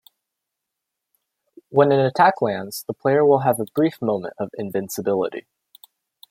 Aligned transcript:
When 1.69 1.91
an 1.91 1.99
attack 1.99 2.41
lands, 2.41 2.83
the 2.87 2.93
player 2.95 3.23
will 3.23 3.41
have 3.41 3.59
a 3.59 3.65
brief 3.75 4.01
moment 4.01 4.33
of 4.39 4.49
invincibility. 4.57 5.45